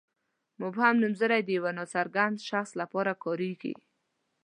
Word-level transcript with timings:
مبهم 0.61 0.95
نومځري 1.01 1.41
د 1.43 1.49
یوه 1.57 1.71
ناڅرګند 1.77 2.37
شخص 2.49 2.71
لپاره 2.81 3.11
کاریږي. 3.23 3.73